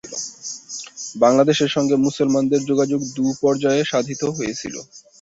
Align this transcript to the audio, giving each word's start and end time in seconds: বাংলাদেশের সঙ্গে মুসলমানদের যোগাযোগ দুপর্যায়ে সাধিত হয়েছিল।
বাংলাদেশের 1.15 1.69
সঙ্গে 1.69 1.95
মুসলমানদের 2.05 2.61
যোগাযোগ 2.69 2.99
দুপর্যায়ে 3.15 3.83
সাধিত 3.85 4.21
হয়েছিল। 4.37 4.75